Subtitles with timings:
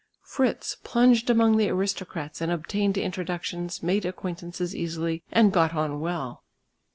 [0.23, 6.43] Fritz plunged among the aristocrats and obtained introductions, made acquaintances easily and got on well.